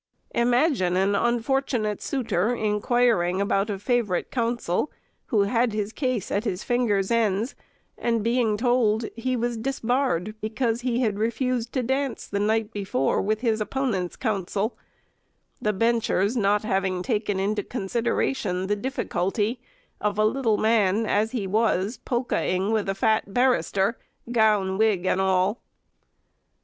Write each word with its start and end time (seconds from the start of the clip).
Imagine 0.33 0.97
an 0.97 1.13
unfortunate 1.13 2.01
suitor 2.01 2.55
inquiring 2.55 3.39
about 3.39 3.69
a 3.69 3.77
favourite 3.77 4.31
counsel, 4.31 4.91
who 5.27 5.43
had 5.43 5.73
his 5.73 5.93
case 5.93 6.31
at 6.31 6.43
his 6.43 6.63
fingers' 6.63 7.11
ends, 7.11 7.53
and 7.99 8.23
being 8.23 8.57
told 8.57 9.05
he 9.15 9.35
was 9.35 9.57
disbarred, 9.57 10.33
because 10.41 10.81
he 10.81 11.01
had 11.01 11.19
refused 11.19 11.71
to 11.73 11.83
dance 11.83 12.25
the 12.25 12.39
night 12.39 12.71
before 12.73 13.21
with 13.21 13.41
his 13.41 13.61
opponent's 13.61 14.15
counsel; 14.15 14.75
the 15.61 15.71
benchers 15.71 16.35
not 16.35 16.63
having 16.63 17.03
taken 17.03 17.39
into 17.39 17.61
consideration 17.61 18.65
the 18.65 18.75
difficulty 18.75 19.61
of 19.99 20.17
a 20.17 20.25
little 20.25 20.57
man, 20.57 21.05
as 21.05 21.29
he 21.29 21.45
was, 21.45 21.97
polking 21.97 22.71
with 22.71 22.89
a 22.89 22.95
fat 22.95 23.31
barrister, 23.31 23.99
gown, 24.31 24.67
and 24.67 24.79
wig, 24.79 25.05
and 25.05 25.21
all. 25.21 25.61